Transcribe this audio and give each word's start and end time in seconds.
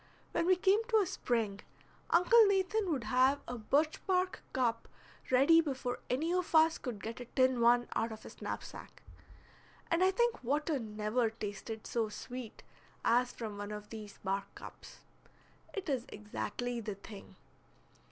When 0.31 0.47
we 0.47 0.55
came 0.55 0.83
to 0.85 0.97
a 0.97 1.05
spring, 1.05 1.59
Uncle 2.09 2.43
Nathan 2.47 2.89
would 2.91 3.03
have 3.03 3.39
a 3.47 3.55
birch 3.59 4.03
bark 4.07 4.41
cup 4.51 4.87
ready 5.29 5.61
before 5.61 5.99
any 6.09 6.33
of 6.33 6.55
us 6.55 6.79
could 6.79 7.03
get 7.03 7.19
a 7.19 7.25
tin 7.25 7.59
one 7.61 7.87
out 7.95 8.11
of 8.11 8.23
his 8.23 8.41
knapsack, 8.41 9.03
and 9.91 10.03
I 10.03 10.09
think 10.09 10.43
water 10.43 10.79
never 10.79 11.29
tasted 11.29 11.85
so 11.85 12.09
sweet 12.09 12.63
as 13.05 13.31
from 13.31 13.59
one 13.59 13.71
of 13.71 13.89
these 13.91 14.17
bark 14.23 14.45
cups. 14.55 15.01
It 15.71 15.87
is 15.87 16.05
exactly 16.09 16.79
the 16.79 16.95
thing. 16.95 17.35